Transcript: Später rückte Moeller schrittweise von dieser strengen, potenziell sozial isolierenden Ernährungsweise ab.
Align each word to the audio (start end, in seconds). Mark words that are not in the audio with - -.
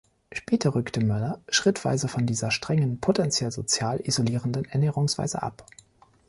Später 0.31 0.73
rückte 0.73 0.99
Moeller 1.05 1.39
schrittweise 1.47 2.07
von 2.07 2.25
dieser 2.25 2.49
strengen, 2.49 2.99
potenziell 2.99 3.51
sozial 3.51 3.99
isolierenden 4.03 4.65
Ernährungsweise 4.65 5.43
ab. 5.43 5.63